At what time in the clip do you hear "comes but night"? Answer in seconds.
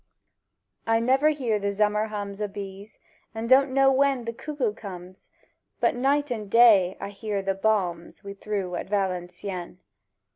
4.73-6.31